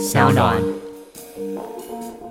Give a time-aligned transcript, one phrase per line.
[0.00, 0.56] 小暖。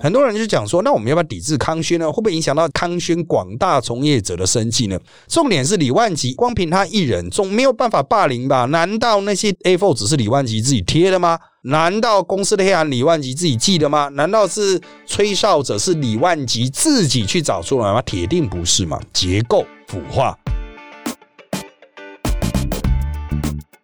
[0.00, 2.10] 很多人就讲说，那我们要不要抵制康轩呢？
[2.10, 4.98] 会不会影响到康轩广大从业者的生计呢？
[5.28, 8.64] 重点是李万吉，光凭他一人，总没有办法霸凌吧？
[8.64, 11.38] 难道那些 A4 只是李万吉自己贴的吗？
[11.62, 14.08] 难道公司的黑暗李万吉自己记的吗？
[14.14, 18.02] 难道是吹哨者是李万吉自己去找出来吗？
[18.02, 18.98] 铁定不是嘛？
[19.12, 20.36] 结构腐化。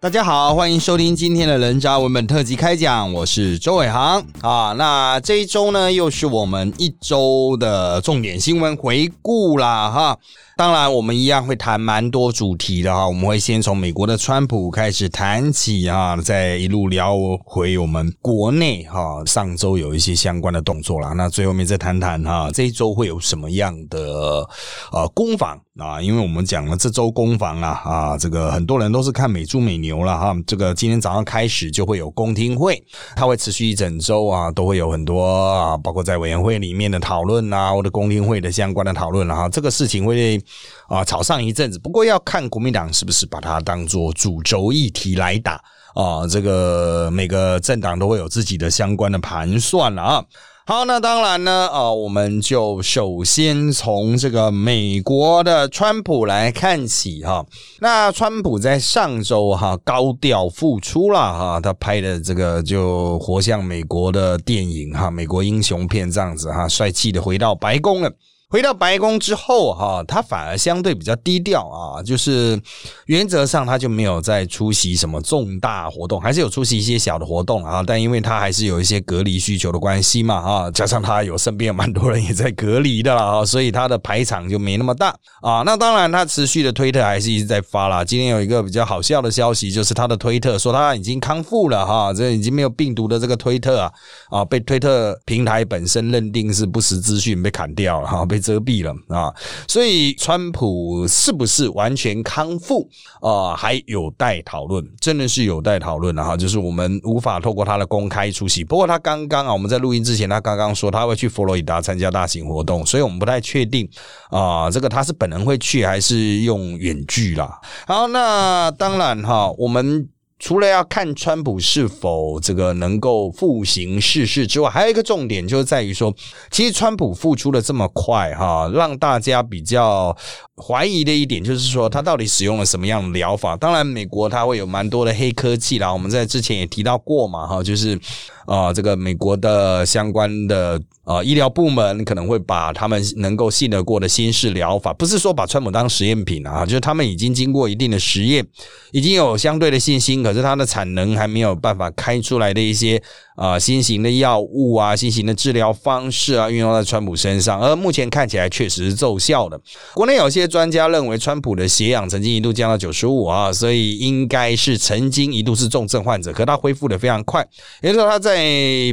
[0.06, 4.72] 大家好，欢迎收听今天的人渣文本特辑开讲，我是周伟航啊。
[4.74, 10.16] 那这一周呢，又是我们一周的重点新闻回顾啦哈。
[10.56, 13.04] 当然，我们一样会谈蛮多主题的哈。
[13.08, 19.24] 我们会先从美国的川普开始谈起啊，再一路聊回我们国内哈。
[19.26, 24.48] 上周有一些相关的动作啦，那最后面再谈谈哈，这一周会有什么样的
[24.92, 26.00] 呃攻防啊？
[26.00, 30.36] 因为我们讲了这周攻防啊啊，这个很多人都是看美猪美牛了哈。
[30.46, 32.82] 这个今天早上开始就会有公听会，
[33.14, 39.48] 它会持续一整周啊，都会有很多啊，包括在委员会里面的讨论啊，或者公听会的相关的讨论了哈。
[39.48, 40.40] 这个事情会。
[40.88, 45.60] 啊，吵上一阵子，不过要看国民党是不是把它当做主轴议题来打
[45.96, 46.24] 啊。
[46.28, 50.24] 这个每个政党都会有自己的相关的盘算了啊。
[50.68, 57.46] 好，那当然呢，啊，我们就首先从这个美国的川普来看起哈。
[57.78, 68.10] 那川普在上周哈高调复出了哈，他拍的这个就活像美国的电影哈，美国英雄片这样子哈，帅气的回到白宫了。
[68.48, 72.58] 回到白宫之后，哈，他反而相对比较低调啊，就是
[73.06, 85.08] 原则上他就没有再出席什么重大活动，还是有出席一些小的活动啊，但因为他还是有一些隔离需求的关系嘛，啊， 加上他有身边有蛮多人也在隔离的啦，所以他的排场就没那么大
[85.42, 85.62] 啊。
[85.66, 88.04] 那当然，他持续的推特还是一直在发啦。
[88.04, 93.92] 今天有一个比较好笑的消息，就是他的推特说他已经康复了哈，这已经没有病毒的这个推特啊，
[94.30, 98.36] 啊，被推特平台本身认定是不实资讯被砍掉了哈，被。
[98.46, 99.34] 遮蔽了啊，
[99.66, 102.88] 所以川普是不是完全康复
[103.20, 103.56] 啊？
[103.56, 106.36] 还有待讨论，真的是有待讨论的哈。
[106.36, 108.62] 就是我们无法透过他的公开出席。
[108.62, 113.88] 不过他刚刚啊，我们在录音之前，他刚刚说他会去佛罗里达参加大型活动，所以我们不太确定
[114.30, 117.58] 啊，这个他是本人会去还是用远距啦。
[117.88, 120.08] 好，那当然哈，我们。
[120.38, 126.14] 除了要看川普是否这个能够复行世事之外，还有一个重点就是在于说，
[126.50, 130.14] 其实川普复出的这么快哈，让大家比较
[130.56, 133.56] 怀疑的一点就是说，他到底使用了什么样的疗法？
[133.56, 137.98] 当然，美国它会有蛮多的黑科技啦，我们在之前也提到过嘛哈，就是
[138.46, 140.80] 啊，这个美国的相关的。
[141.06, 148.44] 啊，医疗部门可能会把他们能够信得过的新式疗法，不是说把川普当实验品啊，就是他们已经经过一定的实验，
[148.90, 153.02] 已经有相对的信心，可是它的产能还没有办法开出来的一些。
[153.36, 159.60] 啊，新型的药物啊，新型的治疗方式啊，运用在川普身上，而目前看起来确实是奏效的。
[159.92, 167.46] 国内有些专家认为，川普的血氧曾经一度降到九十五啊，所以应该是曾经一度是重症患者，可他恢复的非常快。
[167.82, 168.40] 也就是说，他在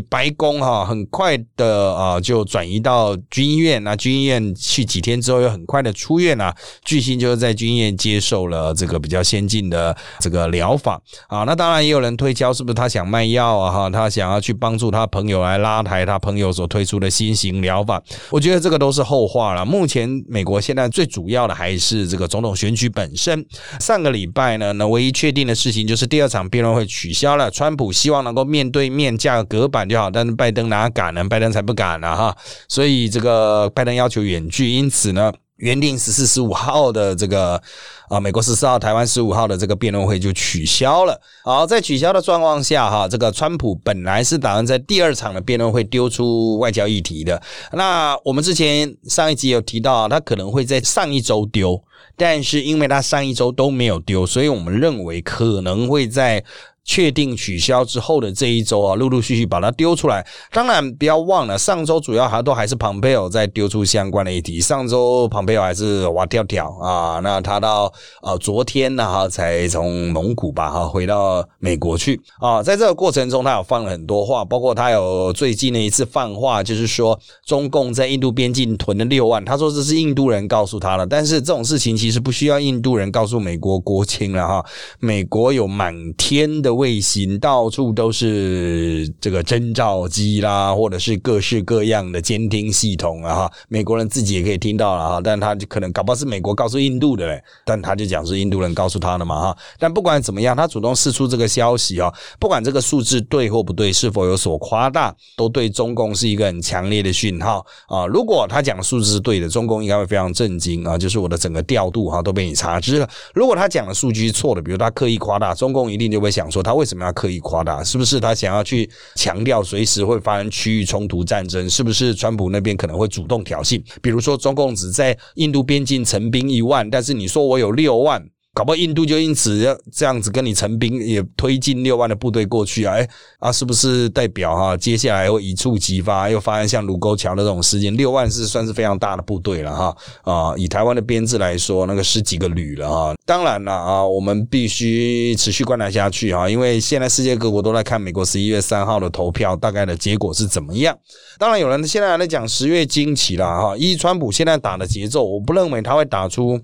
[0.10, 6.54] 白宫哈，很快的啊就转移到军医院，那军医院去几天之后又很快的出院啊。
[6.84, 11.46] 巨星就是在军医院接受了这个比较先进的这个疗法啊。
[11.46, 13.72] 那当然也有人推敲，是不是他想卖药啊？
[13.72, 14.33] 哈，他想。
[14.34, 19.64] 要去帮助他朋友来拉抬他朋友所推出的新型疗法，我觉得这个都是后话了。
[19.64, 23.46] 目前美国现在最主要的还是这个总统选举本身。
[23.80, 27.52] 上个礼拜呢，那唯一确定的事情就是第二场辩论会取消了。
[27.52, 31.24] 川普希望能够面对面架个隔板就好，但是拜登哪敢呢？
[31.24, 32.36] 拜登才不敢呢哈！
[32.68, 35.32] 所以这个拜登要求远距，因此呢。
[35.58, 37.62] 原定十四、十五号的这个
[38.10, 41.20] 啊，美国十四号、台湾十五号的这个辩论会就取消了。
[41.44, 47.42] 好，在取消的状况下，哈，这个川普本来是打算在第二场的辩论会丢出外交议题的。
[47.72, 51.84] 那我们之前上一集有提到，他可能会在上一周丢，
[52.18, 56.44] 但是因为他上一周都没有丢，所以我们认为可能会在。
[56.86, 60.26] 确定取消之后的这一周啊，陆陆续续把它丢出来。
[60.52, 64.60] 当然，不要忘了，上周主要还都还是庞佩奥在丢出相关的议题。
[64.60, 67.92] 上周庞佩奥还是哇跳跳啊，那他到
[68.22, 72.62] 呃昨天呢哈才从蒙古吧哈回到美国去啊。
[72.62, 81.08] 在这个过程中，他有放了很多话，包括他有最近的一次放话，就是说中共在印度边境囤了六万，他说这是印度人告诉他的。
[81.08, 84.66] 但是这种事情其实不需要印度人告诉美国国情了哈，
[85.00, 86.73] 美国有满天的。
[86.74, 93.36] 卫星，到处都是这个侦照机啦，或者是各式各样的监听系统啊。
[93.36, 99.58] 哈，美国人自己也可以听到了哈，但他就可能搞不好是美国告诉印度的嘞，但他就讲是印度人告诉他的嘛哈。
[99.78, 108.06] 但不管怎么样，他主动释出这个消息啊，不管这个数字对或不对，是否有所夸大，都对中共是一个很强烈的讯号啊。
[108.08, 113.10] 如果他讲的数字是对的，中共应该会非常震惊啊，就是我的整个调度哈都被你查知了。
[113.34, 117.84] 如果他讲的数据是错的，比如他刻意夸大，中共一定就会想说他为什么要刻意夸大？
[117.84, 121.70] 是不是他想要去强调随时会发生区域冲突战争？
[121.70, 123.84] 是不是川普那边可能会主动挑衅？
[124.02, 128.26] 比如说中共只在印度边境陈兵一万，但是你说我有六万。
[128.54, 132.94] 搞不好印度就因此要这样子跟你成兵，也推进六万的部队过去啊？
[132.94, 133.10] 哎
[133.40, 137.92] 啊，是不是代表哈接下来会一触即发，又发生像卢沟桥的这种事件？
[137.98, 140.54] 六万是算是非常大的部队了哈啊！
[140.56, 143.16] 以台湾的编制来说，那个十几个旅了哈。
[143.26, 150.96] 当然了啊，我们必须持续观察下去哈，因为现在世界各国都在看美国十一月三号的投票大概的结果是怎么样。
[151.40, 153.76] 当然，有人现在还在讲十月惊奇了哈。
[153.76, 156.62] 依川普现在打的节奏，我不认为他会打出。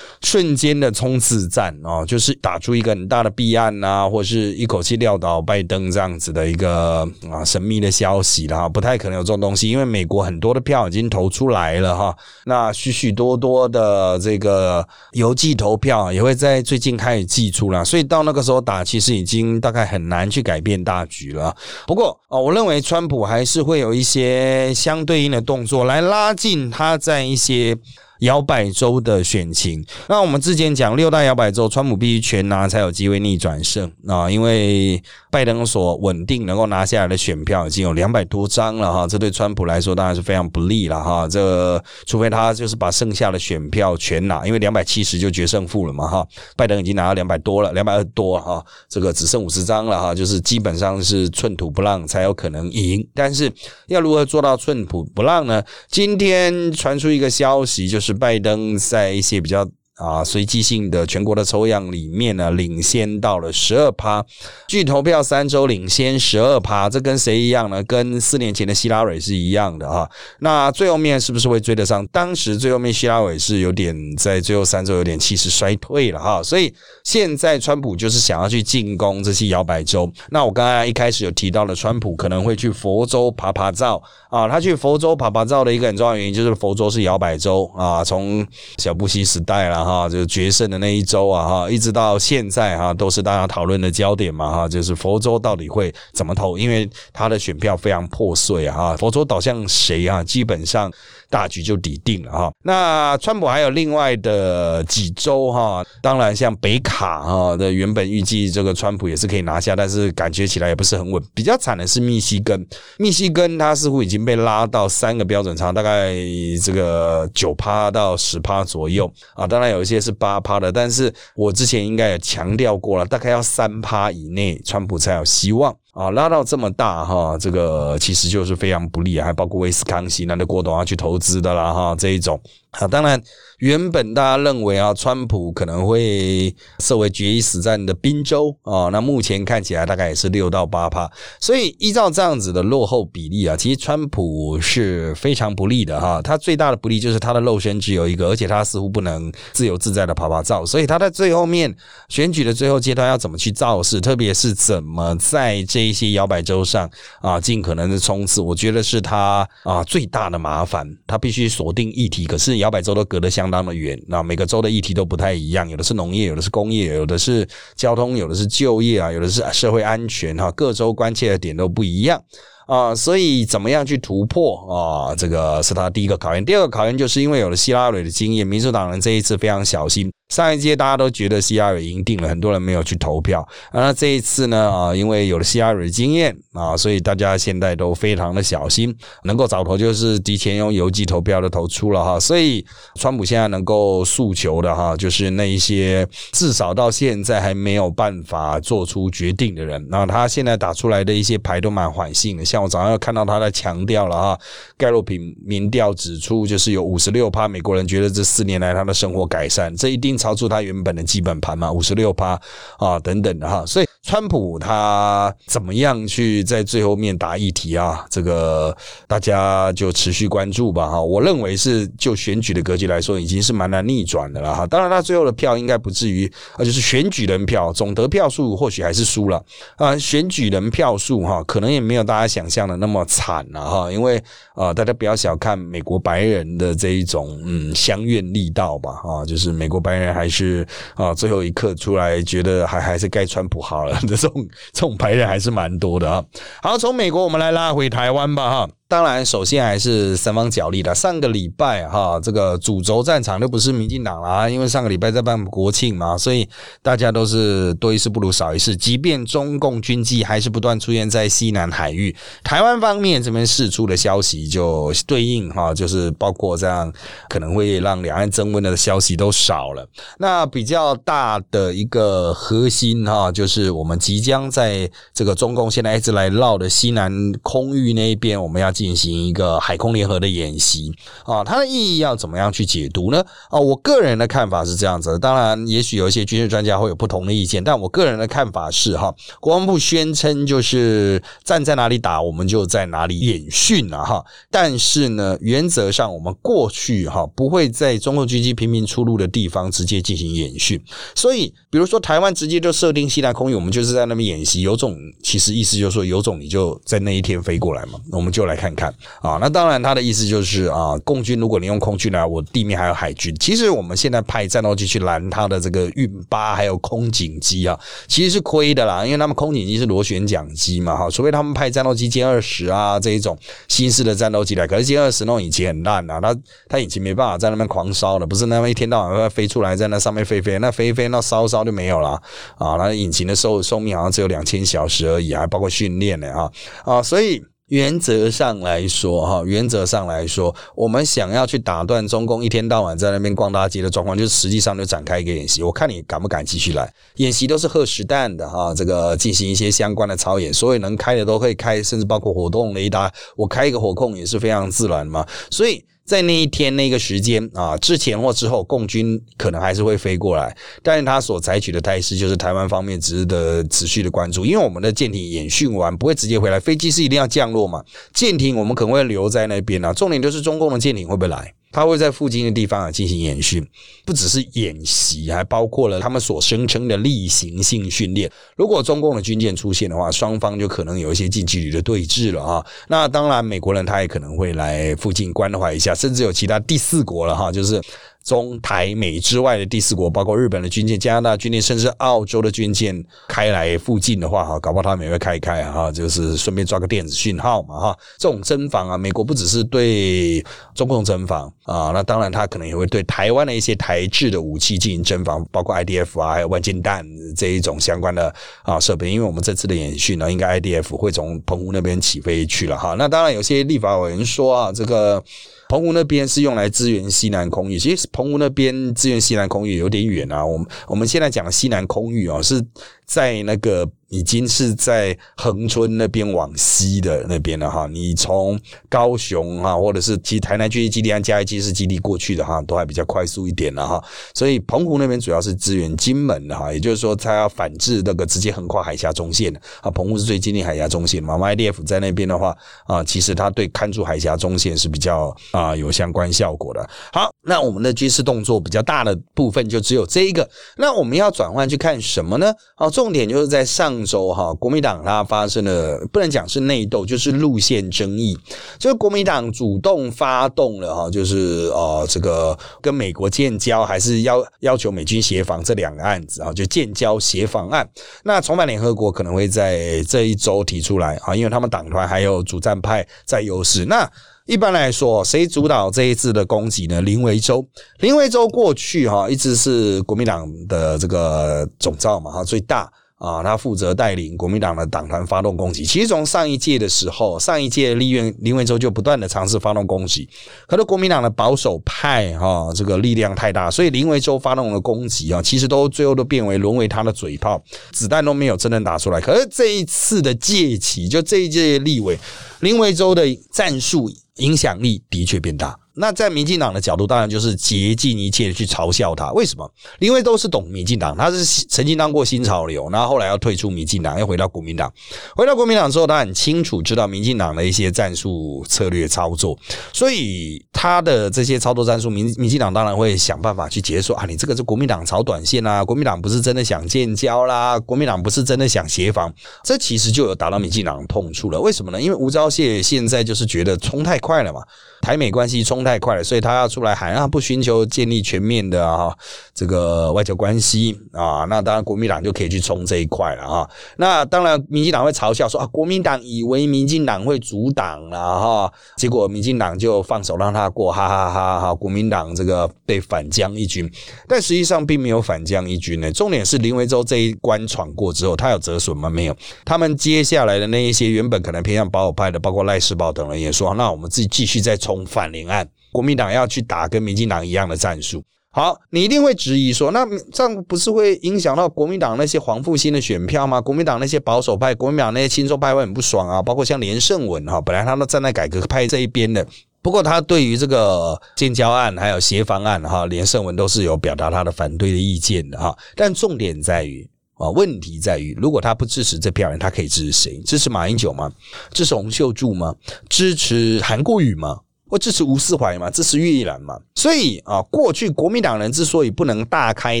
[0.22, 12.16] 瞬间的冲刺战啊，就是打出一个很大的弊案呐，或是一口气撂倒拜登这样子的一个啊神秘的消息了哈，不太可能有这种东西，因为美国很多的票已经投出来了哈，
[12.46, 21.54] 那许许多多的这个邮寄投票也会在最近开始寄出了，所以到那个时候打，其实已经大概很难去改变大局了。
[21.86, 27.76] 不过啊，我认为川普还是会有一些相对应的动作来拉近他在一些。
[28.20, 35.00] 摇摆州的选情，那我们之前讲六大摇摆州，川普必须全拿才有机会逆转胜啊，因为
[35.30, 41.28] 拜登所稳定能够拿下来的选票已经有两百多张了哈，这对川普来说当然是非常不利了哈。
[41.28, 46.26] 这除非他就是把剩下的选票全拿，因为两百七十就决胜负了嘛哈。
[46.56, 53.06] 拜登已经拿到两百多了，两百二多哈，这个只剩五十张了哈，就是基本上是寸土不让才有可能赢。
[53.14, 53.52] 但是
[53.86, 55.62] 要如何做到寸土不让呢？
[55.88, 58.07] 今天传出一个消息，就是。
[58.08, 59.68] 是拜登在一些比较。
[59.98, 64.24] 啊，随机性的全国的抽样里面呢，领先到了十二趴，
[64.68, 67.82] 据投票三周领先十二趴，这跟谁一样呢？
[67.82, 70.08] 跟四年前的希拉蕊是一样的哈。
[70.38, 72.06] 那最后面是不是会追得上？
[72.08, 76.40] 当时最后面希拉蕊是有点在最后三周有点气势衰退了哈。
[76.40, 76.72] 所以
[77.02, 80.08] 现在川普就是想要去进攻这些摇摆州。
[80.30, 84.00] 那我刚刚一开始有提到了，川普可能会去佛州爬爬照
[84.30, 84.48] 啊。
[84.48, 88.46] 他去佛州爬爬照的一个很重要原因就是佛州是摇摆州啊，从
[88.76, 89.87] 小布希时代啦。
[89.88, 96.58] 哈，就决胜的那一周啊，哈，一直到现在哈，都是大家讨论的焦点嘛，哈，就是佛州到底会怎么投？
[96.58, 100.22] 因为他的选票非常破碎啊，哈，佛州倒向谁啊？
[100.22, 100.92] 基本上。
[101.30, 102.50] 大局就底定了哈。
[102.64, 111.22] 那川普还有另外的几州哈，当然像北卡哈的原本预计这个川普也是可以拿下，但是感觉起来也不是很稳。
[111.34, 112.66] 比较惨的是密西根，
[112.98, 116.14] 密西根它似乎已经被拉到三个标准差，大概
[116.62, 119.46] 这个九趴到十趴左右啊。
[119.46, 125.74] 当然有有些是八趴的，但是我之前应该也强调过了，大概要三趴以内，川普才有希望。
[125.92, 132.40] 啊，拉到这么大哈，这个其实就是非常不利，还包括威斯康星那的郭董要去投资的啦哈，这一种。
[132.72, 133.20] 啊，当然，
[133.60, 141.10] 原本大家认为啊，川普可能会设为决一死战的宾州啊，那目前看起来大概也是六到八趴，
[141.40, 146.20] 所以依照这样子的落后比例啊，其实川普是非常不利的哈。
[146.20, 151.74] 他最大的不利就是他的肉身只有一个，而且他似乎不能自由自在的跑跑照，所以他在最后面
[152.10, 156.88] 选举的最后阶段要怎么去造势，特别是怎么在这一些摇摆州上
[157.22, 160.86] 啊，尽可能的冲刺，我觉得是他啊最大的麻烦。
[161.06, 162.57] 他必须锁定议题，可是。
[162.58, 172.22] 摇摆州都隔得相当的远，那每个州的议题都不太一样，有的是农业，有的是工业，有的是交通，有的是就业啊，有的是社会安全哈，各州关切的点都不一样
[172.66, 175.14] 啊，所以怎么样去突破啊？
[175.16, 176.44] 这个是他第一个考验。
[176.44, 180.12] 第二个考验就是因为有了希拉里的经验，民主党人这一次非常小心。
[180.28, 183.46] 上一届大家都觉得希拉蕊赢定了，很多人没有去投票。
[183.72, 184.70] 那这一次呢？
[184.70, 188.94] 啊，因为有了希拉蕊的经验啊，所以大家现在都非常的小心，
[189.24, 192.20] 能够早投就是提前用邮寄投票的投出了哈。
[192.20, 192.62] 所以
[192.96, 199.82] 川普现在能够诉求的哈，就是那一些至少到现在还没有办法做出决定的人。
[199.88, 204.38] 那他现在打出来的一些牌都蛮缓性的，像我早上看到他在强调了哈，
[204.76, 210.17] 盖洛品民调指出，就是有五十六趴美国人觉得这四年来他的生活改善，这一定。
[210.18, 212.38] 超出它原本的基本盘嘛，五十六趴
[212.78, 213.86] 啊等等的哈，所以。
[214.08, 218.06] 川普他怎么样去在最后面答议题啊？
[218.08, 218.74] 这个
[219.06, 220.98] 大家就持续关注吧哈。
[220.98, 224.66] 我认为是就选举的格局来说，已经是蛮难逆转的了哈。
[224.66, 229.44] 当然，他最后的票应该不至于，而就是选举人票总得票数或许还是输了
[229.76, 229.94] 啊。
[229.98, 233.92] 选举人票数哈，可能也没有大家想象的那么惨了哈。
[233.92, 234.18] 因为
[234.54, 243.97] 啊，大家不要小看美国白人的这一种嗯相怨力道吧啊，就是美国白人还是啊最后一刻出来觉得还还是该川普好了。
[244.06, 246.24] 的这种这种白人还是蛮多的啊。
[246.62, 248.68] 好，从美国我们来拉回台湾吧哈。
[248.90, 250.94] 当然，首先还是三方角力的。
[250.94, 256.48] 上个礼拜哈，这个主轴战场都不是民进党啦，因为上个礼拜在办国庆嘛，所以
[256.80, 258.74] 大家都是多一事不如少一事。
[258.74, 266.90] 即便中共军机还是不断出现在西南海域，台湾方面这边释出的消息就对应哈，就是包括这样
[267.28, 269.86] 可能会让两岸增温的消息都少了。
[270.16, 278.72] 那比较大的一个核心哈，就是我们即将在这个中共现在一直来绕的西南空域那一边，我们要。
[278.78, 280.92] 进行一个海空联合的演习
[281.24, 283.20] 啊，它的意义要怎么样去解读呢？
[283.50, 285.18] 啊，我个人的看法是这样子。
[285.18, 294.24] 当然，也许有一些军事专家会有不同的意见，但我个人的看法是哈，国防部宣称就是站在哪里打，我们就在哪里演训了哈。
[294.48, 300.80] 但是呢，原则上我们过去哈不会在中共军机频频出入的地方直接进行演训。
[301.16, 304.60] 所以，比如说台湾直接就设定西南空域，我们就是在那边演习。
[304.60, 308.67] 有种其实意思就是说，有种你就在那一天飞过来嘛，我们就来看。
[308.74, 313.34] 看看啊，那当然，他的意思就是啊，共军如果你用空军来，我地面还有海军。
[313.36, 323.36] 其实我们现在派战斗机去拦他的这个运八还有空警机啊，其实是亏的啦，因为他们空警机是螺旋桨机嘛，哈，除非他们派战斗机歼二十啊这一种
[323.68, 326.36] 新式的战斗机来，可是歼二十那种引擎很烂啊，它
[326.68, 332.10] 它引擎没办法在那边狂烧的，不是那么一天到晚飞出来在那上面飞飞，那飞飞那烧烧就没有了
[332.56, 336.50] 啊，那引擎的寿寿命好像只有两千小时而已，还包括训练呢啊
[336.84, 337.42] 啊，所以。
[337.68, 345.62] 原则上来说，哈，原则上来说，我们想要去打断中共一天到晚在那边逛大街的状况，就是实际上就展开一个演习。
[345.62, 355.84] 我看你敢不敢继续来演习，都是核实弹的哈，这个进行一些相关的操演，所有能开的都会开，甚至包括活动雷达，我开一个火控也是非常自然嘛，所以。
[356.08, 367.84] 在那一天那个时间啊，之前或之后，共军可能还是会飞过来，但是他所采取的态势就是台湾方面值得持续的关注，因为我们的舰艇演训完不会直接回来，飞机是一定要降落嘛，
[368.14, 371.52] 舰艇我们可能会留在那边啊，重点就是中共的舰艇会不会来。
[371.70, 373.66] 他会在附近的地方啊进行演训，
[374.04, 378.30] 不只是演习，还包括了他们所声称的例行性训练。
[378.56, 382.66] 如果中共的军舰出现的话，双方就可能有一些近距离的对峙了啊。
[382.88, 387.80] 那当然，美国人他也可能会来附近关怀一下，甚至有其他第四国了哈，就是。
[388.28, 397.98] 中台美之外的第四国，包括日本的军舰、加拿大军舰，甚至澳洲的军舰开来附近的话，哈，搞不好他们也会开开哈，就是顺便抓个电子讯号嘛，哈。
[398.18, 400.44] 这种侦防啊，美国不只是对
[400.74, 407.02] 中共侦防啊，那当然他可能也会对台湾的一些台制的武器进行侦防，包括 IDF 啊，还有万金弹
[407.34, 409.10] 这一种相关的啊设备。
[409.10, 412.94] 因为我们这次的演训呢，应该 IDF 会从澎湖那边起飞去了哈。
[412.98, 415.24] 那当然有些立法委员说啊，这个。
[415.68, 420.44] 澎湖那边是用来支援西南空域，其实澎湖那边支援西南空域有点远啊。
[420.44, 422.64] 我们我们现在讲西南空域啊，是
[423.08, 423.90] 在那个。
[424.10, 434.02] 已经是在恒春那边往西的那边了哈，你从高雄哈，或者是其实台南军事基地和嘉义军事基地过去的哈，都还比较快速一点了哈。
[434.32, 439.90] 所以澎湖那边主要是支援金门的哈，也就是说，它要反制那个直接横跨海峡中线的啊。
[439.90, 446.88] 澎湖是最接近海峡中线嘛，IDF 在那边的话啊，其实它对看住海峡中线是比较啊有相关效果的。
[447.12, 452.54] 好，那我们的军事动作比较大的部分就只有这一个，那我们要转换去看什么呢？
[452.76, 453.88] 啊，重点就是在上。
[453.88, 458.38] 上周哈，国民党它发生了不能讲是内斗，就是路线争议。
[458.78, 467.88] 就是国民党主动发动了哈，就是呃这个跟美国建交，还是要要求美军协防这两个案子啊，就建交协防案。
[468.24, 473.86] 那重返联合国可能会在这一周提出来啊，因为他们党团还有主战派在优势。
[473.86, 474.06] 那
[474.48, 477.02] 一般来说，谁主导这一次的攻击呢？
[477.02, 477.62] 林维洲，
[477.98, 482.90] 林维洲过去哈一直是国民党的这个总召嘛哈，最大。
[483.18, 485.84] 啊，他负责带领国民党的党团发动攻击。
[485.84, 490.28] 其实从上一届的时候，上一届立院林维洲就不断的尝试发动攻击，
[490.68, 497.60] 可是国民党的保守派哈，这个力量太大，所以林维洲发动的攻击啊，其实都最后都变为沦为他的嘴炮，
[497.90, 499.20] 子弹都没有真正打出来。
[499.20, 502.16] 可是这一次的借期，就这一届立委
[502.60, 505.76] 林维洲的战术影响力的确变大。
[505.98, 509.32] 那在民进党的角度，当然就是竭尽一切去嘲笑他。
[509.32, 509.68] 为什么？
[509.98, 514.92] 因为都是懂民进党，他是曾经当过新潮流，然后后来要退出民进党，又回到国民党。
[515.34, 519.58] 回到国民党之后，他很清楚知道民进党的一些战术策略操作，
[519.92, 529.32] 所以他的这些操作战术，民民进党当然会想办法去解说啊，你这个是国民党炒短线啦，国民党不是真的想建交啦，国民党不是真的想协防，
[529.64, 531.60] 这其实就有打到民进党痛处了。
[531.60, 532.00] 为什么呢？
[532.00, 534.60] 因为吴钊燮现在就是觉得冲太快了嘛，
[535.00, 539.10] 台美关系冲太快了，所以他要出来喊啊，不寻求建立全面的啊
[539.54, 543.70] 这个外交关系啊，那当然国民党就可以去冲这一块了啊。
[543.96, 551.74] 那当然民进党会嘲笑说啊，国民党以为民进党会阻挡了哈，结果民进党就放手让他过，哈哈哈哈！
[551.74, 553.90] 国民党这个被反将一军，
[554.28, 556.12] 但实际上并没有反将一军呢。
[556.12, 559.08] 重点是林维洲这一关闯过之后，他有折损吗？
[559.08, 559.34] 没有。
[559.64, 568.22] 他们接下来的那一些原本可能偏向保守派的，包括赖世宝等人也说，那我们自己继续再冲反林案，国民党要去打跟民进党一样的战术。
[568.50, 573.60] 好，你一定会质疑说，那这样不是会影响到国民党那些黄复兴的选票吗？
[573.60, 576.42] 国民党那些保守派、国民党那些亲中派会很不爽啊。
[576.42, 579.46] 包括像连胜文哈，本来他都站在改革派这一边的，
[579.82, 585.76] 不过他对于这个建交案还有协防案哈，连胜文都是有表达他的反对的意见的哈。
[585.94, 590.38] 但重点在于啊，问题在于，如果他不支持这票人，他可以支持谁？
[590.38, 591.30] 支持马英九吗？
[591.72, 592.74] 支持洪秀柱吗？
[593.08, 594.58] 支持韩国瑜吗？
[594.88, 600.00] 或支持吴思怀嘛，支持岳一兰嘛，所以啊，过去国民党人之所以不能大开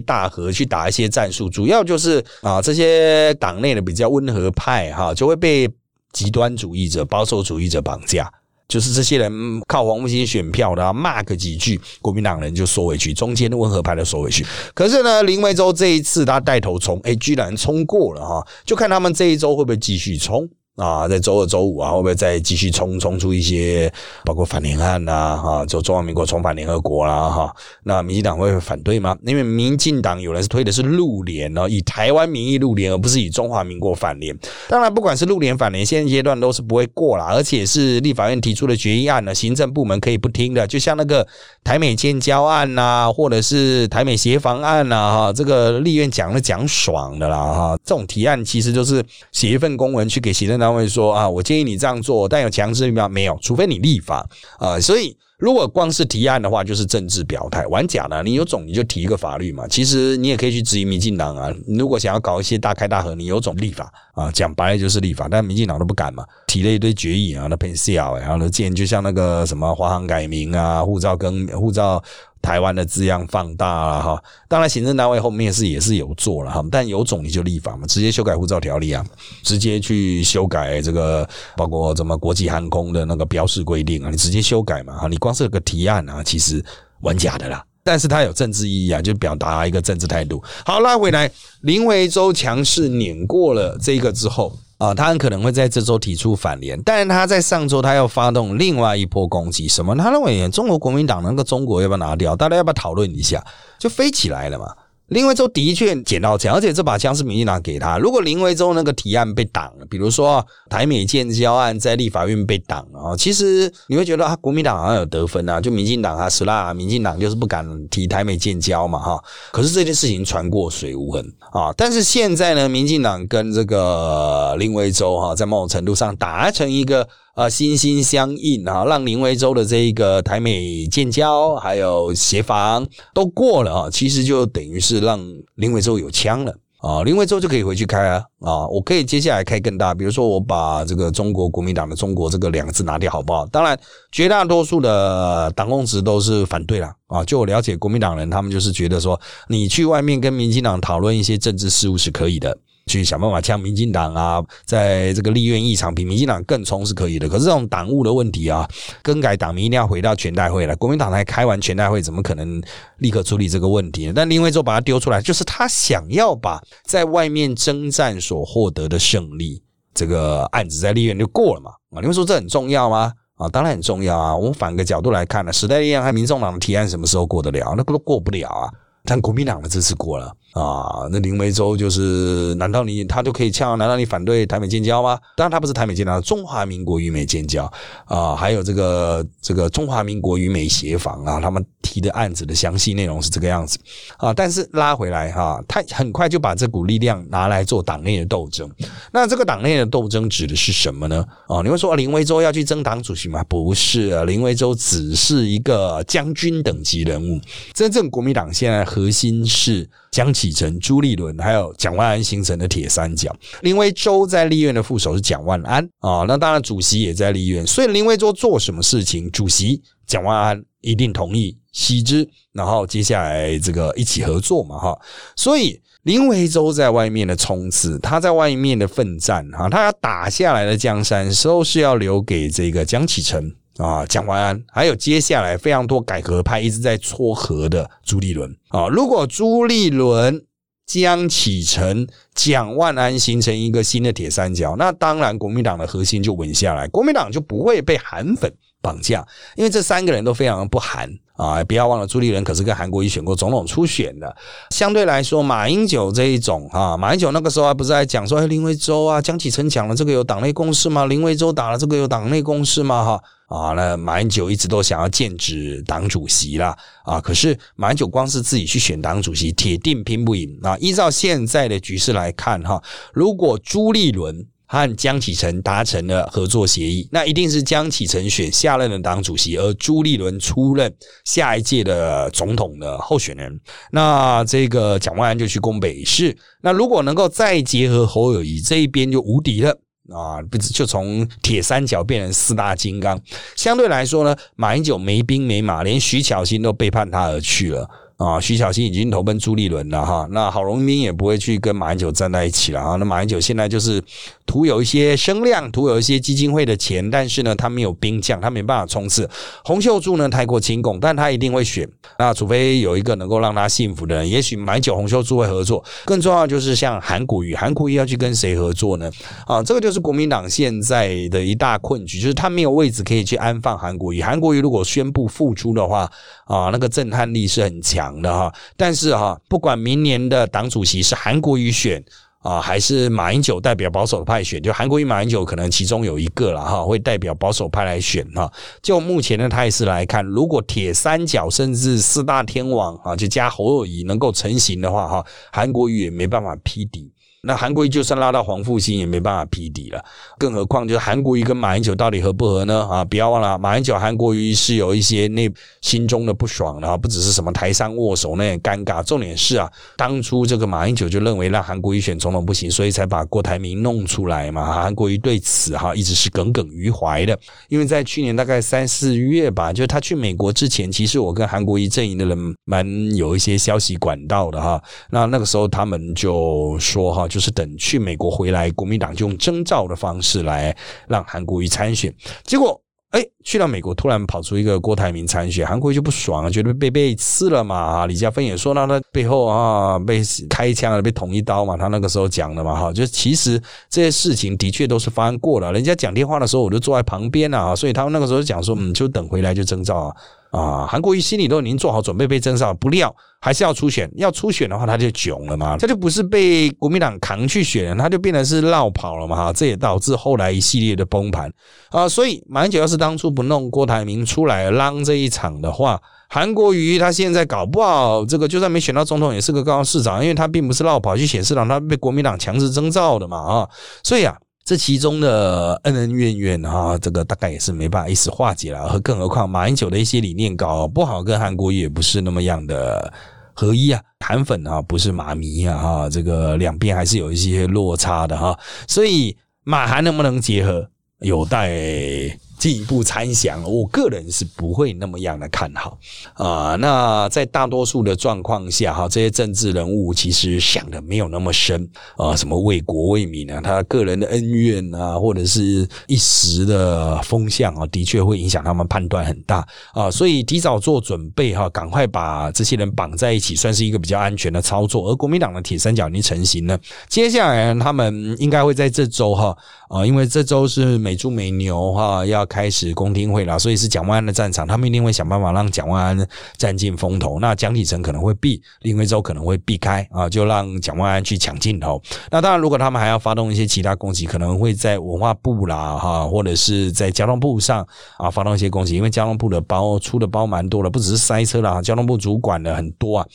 [0.00, 5.68] 大合去打一些战术，主要就是啊，这些党内的比较温和派哈，就会被
[6.12, 8.32] 极端主义者、保守主义者绑架，
[8.68, 9.32] 就是这些人
[9.66, 14.46] 靠黄复兴选票的，骂个几句，国民党人就缩回去，中间的温和派都缩回去。
[14.72, 20.48] 可是呢，林维洲这一次他带头冲，哎，居然冲过了哈，就看他们这一周会不会继续冲。
[20.76, 23.90] 啊，在周二、周五啊，会不会再继续冲冲出一些，
[24.24, 29.16] 包括反联案呐，哈，就中华民国重返联合国啦，哈，那民进党会反对吗？
[29.24, 34.36] 因为民进党有人是推的是陆联哦，以台湾名义陆联，而不是以中华民国反联。
[34.68, 40.66] 当然，不管是陆联反联，现阶段都是不会过啦，而且是立法院提出的决议案呢，行政部门可以不听的。
[40.66, 41.26] 就像那个
[41.64, 49.02] 台美建交案呐，或者是台美协防案呐，哈，这个立院讲了讲爽的啦，哈，这种提案其实就是
[49.32, 50.65] 写一份公文去给行政长。
[50.66, 53.08] 他会说啊，我建议你这样做，但有强制力吗？
[53.08, 54.78] 没有，除非你立法啊。
[54.80, 57.66] 所以，如果光是提案的话，就是政治表态。
[57.66, 59.66] 玩假的，你有种你就提一个法律嘛。
[59.68, 61.52] 其实你也可以去质疑民进党啊。
[61.66, 65.28] 如果想要搞一些大开大合，你有种立法啊，讲白了就是立法。
[65.30, 72.02] 但民进党都不敢嘛，提了一堆决议啊，那喷笑然后呢，见就像那个什么华航改名啊，护照更护照。
[72.46, 79.04] 台湾的字样放大了哈，当然行政单位后面是也是有做了哈，但有种你就立法嘛，直接修改护照条例啊，
[79.42, 86.64] 直接去修改这个包括怎么国际航空的那个标示规定啊，你直接修改嘛哈，你光是个提案啊，其实
[87.00, 90.40] 玩假的啦，但是它有政治意义啊，就表达一个政治态度。
[90.64, 91.28] 好，拉回来，
[91.62, 94.56] 林维洲强势碾过了这个之后。
[94.78, 99.96] 啊，他很可能会在这周提出反联，但是他在上周他要发动另外一波攻击，什么？
[99.96, 102.36] 他认为中国国民党那个中国要不要拿掉？
[102.36, 103.42] 大家要不要讨论一下？
[103.78, 104.66] 就飞起来了嘛。
[105.08, 107.96] 林维洲的确捡到枪，而且这把枪是民进党给他。
[107.96, 119.22] 如果林维洲那个提案被挡了，比如说台美建交案在立法院被挡啊，其实你会觉得啊，国民党好像有得分啊，就民进党啊，死啦，民进党就是不敢提台美建交嘛，哈。
[119.52, 121.72] 可是这件事情传过水无痕啊。
[121.76, 127.08] 但是现在呢，民进党跟这个林维洲哈，在某种程度上达成一个。
[127.36, 135.20] 啊，心心相印啊，让林维洲的这一个台美建交还有协防都过了啊，其实就等于是让
[135.56, 143.44] 林维洲有枪了啊，林维洲就可以回去开啊啊，我可以接下来开更大，比如说我把这个中国国民党的“中国”这个两个字拿掉，好不好？
[143.48, 143.78] 当然，
[144.10, 147.22] 绝大多数的党公职都是反对了啊。
[147.22, 152.56] 就我了解，国民党人他们就是觉得说，你去外面跟民进党讨论一些政治事务是可以的。
[152.86, 158.68] 去想办法呛民进党啊，在这个立院议场比民进党更冲是可以的，可是这种党务的问题啊，
[159.02, 160.76] 更改党名一定要回到全代会了。
[160.76, 162.62] 国民党才开完全代会，怎么可能
[162.98, 164.12] 立刻处理这个问题呢？
[164.14, 169.60] 但林维洲把它丢出来，就是他想要把在外面征战所获得的胜利，
[169.92, 171.72] 这个案子在立院就过了嘛？
[171.90, 173.12] 啊，你会说这很重要吗？
[173.34, 174.36] 啊，当然很重要啊。
[174.36, 177.74] 我们反个角度来看呢，时代力量和民众党的提案什么时候过得了？
[177.76, 178.70] 那都过不了啊。
[179.04, 180.32] 但国民党的这次过了。
[180.56, 183.76] 啊，那林维洲就是，难道你他就可以呛？
[183.76, 185.18] 难道你反对台美建交吗？
[185.36, 187.70] 当然他不是台美建交，中华民国与美建交
[188.06, 193.78] 啊，还有这个这个中华民国与美协防啊，他们提的案子的详细内容是这个样子
[194.16, 194.32] 啊。
[194.32, 198.66] 但是拉回来哈，他很快就把这股力量拿来做党内的斗争。
[199.12, 201.22] 那这个党内的斗争指的是什么呢？
[201.48, 203.44] 哦，你会说林维洲要去争党主席吗？
[203.44, 207.38] 不是，啊，林维洲只是一个将军等级人物，
[207.74, 209.86] 真正国民党现在核心是。
[210.12, 213.34] 将其臣、朱立伦还有蒋万安形成的铁三角。
[213.62, 224.98] 林维洲在立院的副手是蒋万安啊，那当然主席也在立院，所以林维洲做什么事情，主席蒋万安一定同意悉之，然后接下来这个一起合作嘛哈。
[225.36, 233.54] 所以林维洲在外面的冲刺，他在外面的奋战哈，他要打下来的江山，时候是要留给这个江启臣。
[233.78, 238.88] 啊，蒋万安，还有接下来非常多改革派一直在撮合的朱立伦啊。
[238.88, 240.42] 如果朱立伦、
[240.86, 251.62] 江启臣、蒋万安形成一个新的铁三角，那当然国民党的核心就稳下来，国民党就不会被韩粉绑架，因为这三个人都非常不韩啊。
[251.64, 254.34] 不要忘了，朱立伦可是跟韩国瑜选过总统初选的。
[254.70, 261.04] 相对来说，马英九这一种啊，马英九那个时候还不是在讲说，哎，林维洲啊，江启臣讲了这个有党内共识吗？
[261.06, 263.04] 林维洲打了这个有党内共识吗？
[263.04, 263.22] 哈。
[263.46, 270.76] 啊，那马英九一直都想要建指党主席啦，啊，可是马英九光是自己去选党主席，铁定拼不赢啊。
[270.78, 272.82] 依照现在的局势来看，哈，
[273.12, 280.92] 如果朱立伦和江启臣达成了合作协议，那一定是江启臣选下任的党主席，而朱立伦出任
[281.24, 283.60] 下一届的总统的候选人。
[283.92, 289.78] 那这个蒋万安就去攻北市，那如果能够再结合侯友谊这一边，就无敌了。
[290.12, 293.20] 啊，不就从铁三角变成四大金刚？
[293.54, 297.88] 相对来说呢，马英九没兵没马，连徐巧芯都背叛他而去了。
[298.16, 302.96] 啊，徐小新已经投奔朱立伦了哈，那郝龙斌也不会去跟马英九站在一起了啊。
[302.96, 304.02] 那马英九现在就是
[304.46, 309.28] 图有一些声量，图有一些基金会的钱，但是呢，他没有兵将，他没办法冲刺。
[309.64, 311.86] 洪秀柱呢太过亲共，但他一定会选。
[312.18, 315.84] 那除非有一个能够让他幸福的人，也许马英九、洪秀柱会合作。
[316.06, 319.10] 更重要就是像韩国瑜，韩国瑜要去跟谁合作呢？
[319.46, 324.22] 啊，这个就是国民党现在的一大困局，就是他没有位置可以去安放韩国瑜。
[324.22, 326.10] 韩国瑜如果宣布复出的话，
[326.46, 328.05] 啊，那个震撼力是很强。
[328.20, 332.04] 的哈，但是哈，不管明年的党主席是韩国瑜选
[332.40, 338.52] 啊，还是马英九代表保守派选，就韩国瑜、马英九可能其中有一个了哈，会代表保守派来选哈。
[338.82, 347.12] 就目前的态势来看，如果铁三角甚至四大天王啊，就加侯友谊能够成型的话哈，韩国瑜也没办法批敌。
[347.46, 350.04] 那韩国瑜就算拉到黄复兴也没办法匹敌了，
[350.36, 352.84] 更何况就是韩国瑜跟马英九到底合不合呢？
[352.90, 355.48] 啊，不要忘了，马英九、韩国瑜是有一些那
[355.80, 364.82] 心中的不爽的啊，不只是什么台上握手那尴尬，重点是啊，当初这个马英九就认为让韩国瑜选总统不行，所以才把郭台铭弄出来嘛。
[364.82, 374.82] 韩国瑜对此哈一直是耿耿于怀的，因为在去年大概三四月吧，就他去美国之前，其实我跟韩国瑜阵营的人蛮有一些消息管道的哈。
[375.10, 377.28] 那那个时候他们就说哈。
[377.36, 380.74] 就是等去美国回来，国民党就用征召的方式来
[381.06, 382.10] 让韩国瑜参选。
[382.44, 388.06] 结果，哎，去到美国，突然跑出一个郭台铭参选，韩国瑜就不爽，觉得被被刺了嘛。
[388.06, 391.76] 李嘉芬也说，那他背后啊被开枪了，被捅一刀嘛。
[391.76, 395.70] 他那个时候讲的嘛，哈，就其实这些事情的确都是发生过了。
[395.74, 400.16] 人家讲电话的时候，我就坐在旁边啊，所以他们那个时候讲说，嗯，就等回来就征召啊。
[400.56, 404.10] 啊，韩国瑜心里都已经做好准备被征召，不料还是要出选。
[404.16, 409.52] 要出选的话，他就囧了嘛，他就不是被国民党扛去选，他就变成是绕跑了嘛。
[409.52, 411.52] 这也导致后来一系列的崩盘
[411.90, 412.08] 啊。
[412.08, 423.68] 所以马英九要是当初不弄郭台铭出来浪这一场的话，韩国瑜他现在搞不好这个就算没选到总统，也是个高市长，因为他并不是绕跑去选市长，他被国民党强制征召的嘛啊。
[424.02, 424.34] 所以啊。
[424.66, 428.88] 这其中的恩恩怨怨哈，这个大概也是没办法一时化解了。
[428.88, 433.12] 和更何况马英九的一些理念搞不好跟韩国也不是那么样的
[433.54, 438.58] 合一啊，韩粉啊不是马迷啊哈，这个两边还是有一些落差的哈。
[438.88, 442.36] 所以马韩能不能结合，有待。
[442.58, 445.98] 进一步参详，我个人是不会那么样的看好
[446.34, 446.76] 啊。
[446.76, 460.10] 那在大多数的状况下，哈，这些政治人物其实想的没有那么深啊，什么为国为民啊，他个人的恩怨啊，或者是一时的风向啊，的确会影响他们判断很大啊。
[460.10, 465.10] 所以提早做准备哈，赶快把这些人绑在一起，算是一个比较安全的操作。
[465.10, 469.56] 而国民党的铁三角已经成型了，接下来他们应该会在这周哈
[469.88, 477.38] 啊，因为这周是美猪美牛哈要开始公听会了，所以是蒋万安的战场，他们一定会想办法让蒋万安占尽风头。
[477.38, 482.02] 那蒋体成可能会避，林威州可能会避开啊，就让蒋万安去抢镜头。
[482.30, 487.86] 那当然，如果他们还要发动一些其他攻击，可能会在文化部啦哈，或者是在交通部上
[488.18, 493.26] 啊发动一些攻击，因为交通部的包出的包蛮多的，不只是塞车啦，交通部主管的很多啊，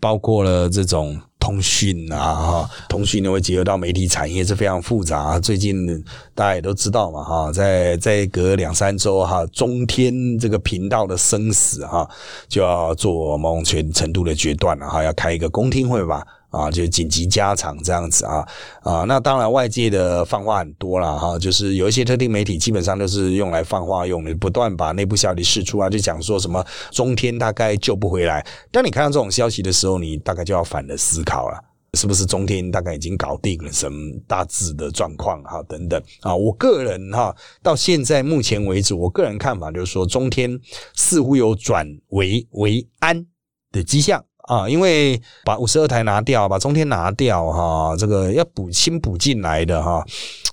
[0.00, 1.20] 包括了这种。
[1.48, 5.40] 通讯啊，哈，通讯呢会结合到媒体产业是非常复杂。
[5.40, 5.86] 最近
[6.34, 12.06] 大家也都知道嘛，哈，在在隔两三周哈，中天这个频道的生死哈，
[12.48, 16.22] 就要做某种程度的决断了哈，要开一个公听会吧。
[16.50, 18.48] 啊，就是紧急加长这样子啊
[18.82, 28.46] 啊，那当然外界的放话很多了哈，就是有一些特定媒体基本上都是用来放话用的，不断把内部消息释出啊，就讲说什么中天大概救不回来。
[28.72, 31.60] 当你看到这种消息的时候，你大概就要反的思考了，
[31.94, 36.34] 是不是中天大概已经搞定了什么大致的状况哈等等啊？
[36.34, 40.58] 我个人哈到现在目前为止，我个人看法就是说，中天
[40.94, 43.26] 似乎有转危为安
[43.70, 44.24] 的迹象。
[44.48, 50.02] 啊，因为把五十二台拿掉，把中天拿掉，哈，这个要补新补进来的哈，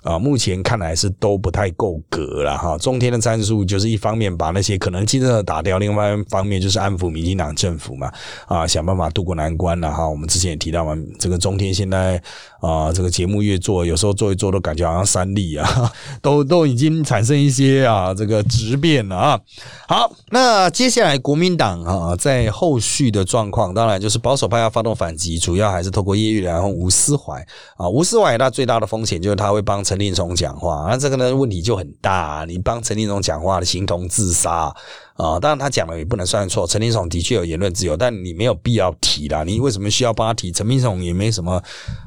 [0.06, 2.78] 啊目前看来是都不太够格了哈。
[2.78, 8.12] 中天的战术就是一方面把那些可能竞争者打掉，另外一方面就是安抚民进党政府嘛，
[8.48, 10.06] 啊，想办法渡过难关了哈。
[10.08, 12.22] 我们之前也提到嘛，这个中天现在
[12.60, 15.92] 啊，这个节目越做，有时候做一做都感觉好像三立啊，
[16.22, 19.40] 都都已经产生一些啊这个质变了啊。
[19.88, 23.86] 好，那接下来国民党啊，在后续的状况当。
[23.86, 27.40] 然，就是保守派要发动反击，主要还是透过叶玉良和吴思怀
[27.78, 27.88] 啊。
[27.88, 32.44] 吴思怀他最大的风险就是他会帮陈陈立松讲话，那这个呢问题就很大。
[32.50, 34.76] 你帮陈立松讲话的，形同自杀
[35.14, 35.40] 啊。
[35.40, 39.46] 当然他讲了也不能算错，陈立松的确有言论自由，但你没有必要提啦。
[39.46, 40.52] 你为什么需要帮他提？
[40.52, 41.64] 陈立松也没什么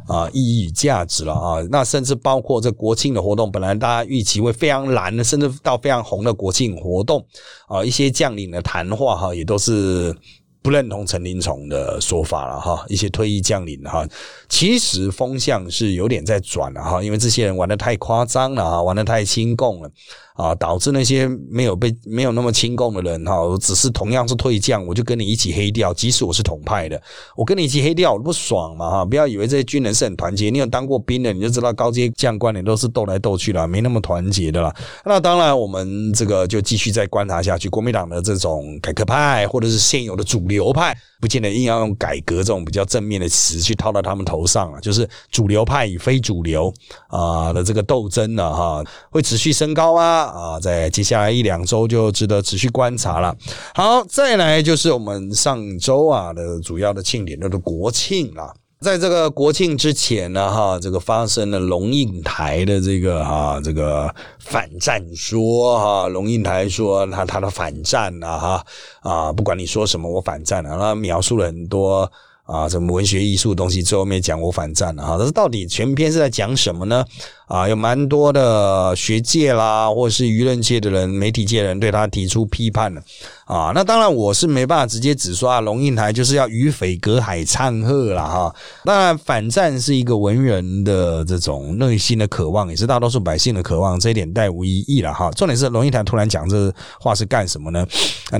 [0.06, 1.62] 啊意义与价值了啊。
[1.70, 7.24] 那甚至包括这国庆的活动，本来大家预期会非常蓝的，甚至到非常红的国庆活动
[7.68, 10.14] 啊，一些将领的谈话哈，也都是。
[10.60, 14.06] 不认同陈林崇的说法了哈，一些退役将领哈，
[14.48, 19.90] 其实风向是有点在转了哈，因为这些人玩的太夸张了哈，玩的太轻共了。
[20.38, 25.92] 啊，导致那些没有被没有那么亲共的人哈，只是同样是退将，我就跟你一起黑掉。
[25.92, 27.02] 即使我是统派的，
[27.34, 29.04] 我跟你一起黑掉，我不爽嘛哈！
[29.04, 34.72] 不要以为这些军人是很团结，你有当过兵的，你就知道高阶将官你都是斗来斗去了，没那么团结的啦。
[35.04, 40.96] 那当然，我们这个就继续再观察下去，国民党的这种改革派或者是现有的主流派。
[41.20, 46.72] 不见得硬要用改革这种比较正面的词去套到他们头上啊，就是主流派与非主流
[47.08, 53.34] 啊的这个斗争呢，哈，会持续升高啊啊，在接下来一两周就值得持续观察了。
[53.74, 58.54] 好，再来就是我们上周啊的主要的庆典，叫做国庆啊。
[58.80, 68.66] 在这个国庆之前呢，哈，这个发生了龙应台的这个啊这个反战说哈，龙应台说他他的反战啊哈
[69.00, 72.10] 啊，不管你说什么，我反战了，他描述了很多。
[72.48, 75.16] 啊，什么文学艺术东西，最后面讲我反战了哈。
[75.18, 77.04] 但是到底全篇是在讲什么呢？
[77.46, 83.02] 啊，有蛮多的学界啦，或者是舆论界的人、媒体界的人对他提出批判了
[83.44, 83.72] 啊。
[83.74, 88.54] 那当然我是没办法直接指说啊，龙应台就是要与匪隔海唱和了哈。
[88.82, 95.30] 当然，反战是一个文人的这种内心的渴望，也是大多数百姓的渴望，这一点带无异议了哈。
[95.32, 97.86] 重点是龙应台突然讲这话是干什么呢？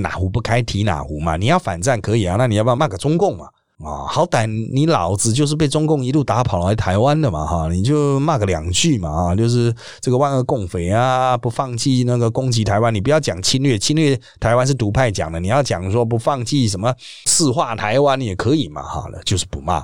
[0.01, 1.37] 哪壶不开提哪壶嘛。
[1.37, 3.45] 你要反战可以啊，那你要不要骂个中共嘛？
[3.83, 16.93] 啊，好歹你老子就是被中共一路打跑来台湾的嘛，哈，你就骂个两句嘛，啊，就是这个万恶共匪啊，不放弃那个攻击台湾，你不要讲侵略，侵略台湾是独派讲的，你要讲说不放弃什么
[17.25, 19.83] 四化台湾也可以嘛，哈，就是不骂。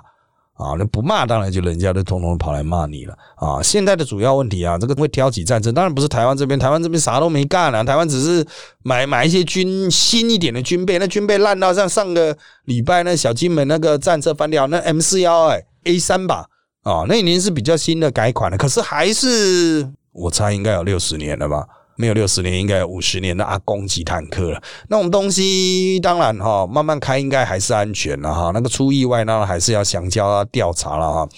[0.55, 3.61] 啊，那不骂当然就人家都通通跑来骂你了啊！
[3.61, 8.45] 现在的主要问题啊，这个会挑起战争，当然不是台湾这边，台湾这边啥都没干啊，台湾只是
[8.81, 16.45] 买买一些军新一点的军备，那军备烂到像上个礼拜那小金门那个战车翻掉，那 M 四幺哎 A 三吧
[16.83, 21.67] 啊，那已经是比较新的改款了，可是还是我猜应该有六十年了吧。
[21.97, 24.62] 没有六十年，应该有五十年的阿公级坦克了。
[24.89, 28.51] 那种东西当然哈，慢慢开应该还是安全了哈。
[28.53, 31.29] 那个出意外，那还是要详加调查了哈。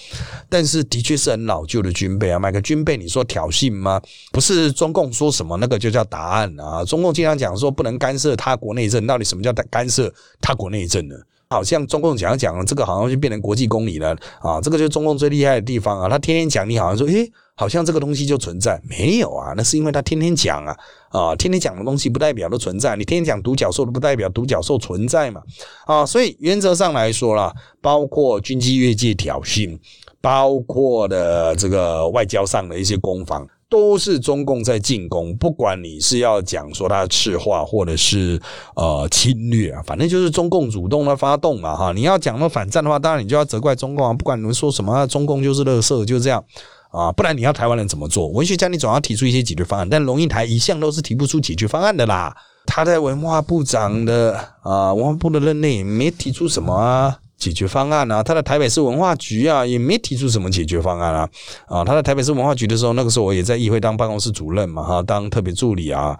[0.48, 4.00] 但是的确是很老旧的军备啊，买个军备，你说挑衅吗？
[4.32, 6.84] 不是中共说什么那个就叫答案啊。
[6.84, 11.14] 中共经常讲说不能干涉他国内政，到底什么叫干涉他国内政呢？
[11.50, 14.60] 好像中共讲讲这个，好像就变成国际公理了啊！
[14.60, 16.06] 这个就是中共最厉害的地方啊！
[16.06, 19.52] 他天天讲，你好像说，诶，好像这个东西就存在，没有啊？
[19.56, 20.76] 那是因为他天天讲啊
[21.10, 21.34] 啊！
[21.34, 25.42] 天天讲的东西不代表都存在，你天天讲独角兽都不代表独角兽存在嘛
[25.84, 26.06] 啊！
[26.06, 29.76] 所以原则上来说啦，包括军机越界挑衅，
[30.20, 33.44] 包括的这个外交上的一些攻防。
[33.70, 35.36] 都是中共在进攻。
[35.36, 38.40] 不管你是要讲说他赤化，或者是
[38.74, 41.92] 呃侵略啊，反正就是中共主动的发动嘛哈。
[41.92, 44.14] 你要讲到反战的话，当然你就要责怪中共啊。
[44.14, 46.42] 不管你们说什么，中共就是乐色，就这样
[46.90, 47.12] 啊。
[47.12, 48.28] 不然你要台湾人怎么做？
[48.28, 52.36] 文学家你总要提出一些解决方案，但龙应台一向都是提不出解决方案的啦。
[52.66, 57.18] 他在文化部长的啊文化部的任内没提出什么啊。
[57.38, 61.28] 解决方案啊，他在台北市文化局啊，也没提出什么解决方案啊。
[61.68, 66.18] 啊，他在台北市文化局的时候，那个时候我也在议会当办公室主任嘛，哈，当特别助理啊。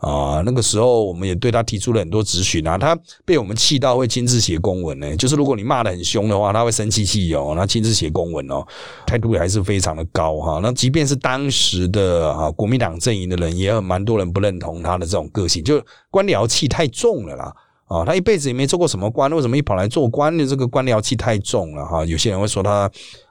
[0.00, 5.14] 啊，那个时候我们也对他提出了很多质询啊，他被我们气到会亲自写公文呢。
[5.16, 8.64] 就是如果你骂的很凶的话，他会生气气哦，那亲自写公文哦，
[9.06, 10.58] 态度也还是非常的高哈。
[10.62, 17.54] 那即便是当时的啊国民党阵营的人，也有蛮多人不认同他的这种个性，就官僚气太重了啦。
[17.86, 20.46] 啊，他一辈子也没做过什么官，为什么一跑来做官的？
[20.46, 22.04] 这个官僚气太重了哈。
[22.04, 22.88] 有些人会说他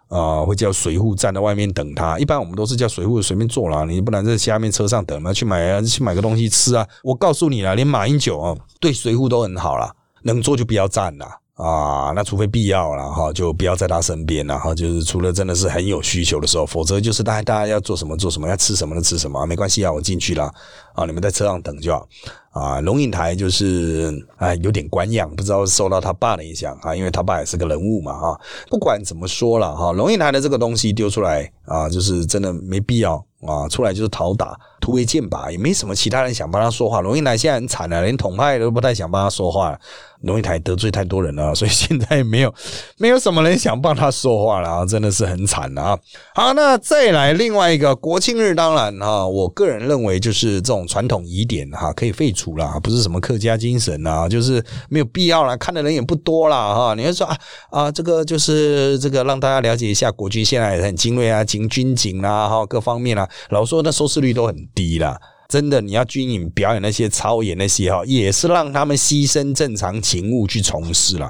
[0.10, 2.19] 啊，会叫水户站在外面等他。
[2.19, 6.86] 一般我们都是叫水户随便坐啦，你不能在下面车上等嘛，去买啊，去买个东西吃啊。
[7.04, 9.93] 我告诉你了，连马英九啊，对水户都很好啦，
[10.24, 12.12] 能坐就不要站啦啊。
[12.15, 14.74] 那除非必要了哈，就不要在他身边了哈。
[14.74, 20.52] 就是除了真的是很有需求的时候，否则就是大家大家要做什么做什么，要吃什么就吃什么，没关系啊，我进去了
[20.95, 22.08] 啊，你们在车上等就好。
[22.52, 28.39] 啊，龙应台就是哎，有点官样，不知道受到他爸的影响啊，因为他爸也是个人物嘛哈。
[28.69, 37.02] 不管怎么说了哈，龙应台的这个东西丢出来啊，就是真的没必要啊，出来就是讨打、突围剑拔，也没什么其他人想帮他说话。
[37.02, 39.78] 龙应台现在很惨了，连统派都不太想帮他说话。
[40.24, 42.54] 龙应台得罪太多人了， 所以现在没有
[43.00, 45.98] 没有什么人想帮他说话了啊， 真的是很惨啊。
[46.36, 56.94] 好，那再来另外一个国庆日，当然哈，我个人认为就是这种传统疑点哈，可以废除了，不是什么客家精神啊，就是没有必要了，看的人也不多了哈。
[56.96, 57.38] 你要说啊
[57.72, 65.19] 啊，这个就是这个让大家了解一下国军现在很精锐啊，警军警啊哈，各方面啊，老说那收视率都很低了。
[65.47, 71.29] 真的，你要军营表演那些操演那些哈，也是让他们牺牲正常勤务去从事了。